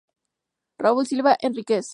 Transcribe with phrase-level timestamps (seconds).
[0.79, 1.87] Raúl Silva Henríquez.